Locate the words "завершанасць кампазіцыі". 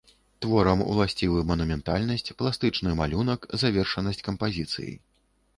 3.65-4.93